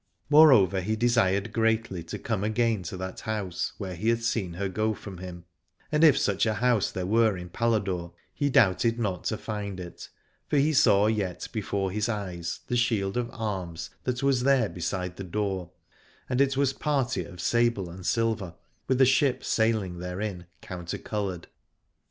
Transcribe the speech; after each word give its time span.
More 0.31 0.51
over, 0.51 0.81
he 0.81 0.95
desired 0.95 1.53
greatly 1.53 2.01
to 2.05 2.17
come 2.17 2.43
again 2.43 2.81
to 2.85 2.97
that 2.97 3.19
house 3.19 3.73
where 3.77 3.93
he 3.95 4.09
had 4.09 4.23
seen 4.23 4.53
her 4.53 4.67
go 4.67 4.95
from 4.95 5.19
him: 5.19 5.45
and 5.91 6.03
if 6.03 6.17
such 6.17 6.47
a 6.47 6.55
house 6.55 6.89
there 6.91 7.05
were 7.05 7.37
in 7.37 7.49
Paladore, 7.49 8.11
he 8.33 8.49
doubted 8.49 8.97
not 8.97 9.25
to 9.25 9.37
find 9.37 9.79
it, 9.79 10.09
for 10.47 10.57
he 10.57 10.73
saw 10.73 11.05
yet 11.05 11.41
94 11.41 11.41
Aladore 11.41 11.53
before 11.53 11.91
his 11.91 12.09
eyes 12.09 12.59
the 12.65 12.75
shield 12.75 13.15
of 13.15 13.29
arms 13.31 13.91
that 14.03 14.23
was 14.23 14.41
there 14.41 14.69
beside 14.69 15.17
the 15.17 15.23
door, 15.23 15.69
and 16.27 16.41
it 16.41 16.57
was 16.57 16.73
party 16.73 17.23
of 17.23 17.39
sable 17.39 17.87
and 17.91 18.03
silver, 18.03 18.55
with 18.87 18.99
a 19.01 19.05
ship 19.05 19.43
sailing 19.43 19.99
therein 19.99 20.47
counter 20.61 20.97
coloured. 20.97 21.45